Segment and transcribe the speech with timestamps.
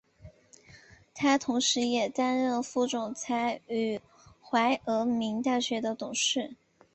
[1.13, 4.01] 他同时也担任副总裁与
[4.41, 6.55] 怀俄明大学董事。